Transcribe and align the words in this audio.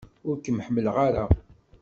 Ur 0.27 0.35
ken-ḥemmleɣ 0.43 0.95
ara. 1.07 1.25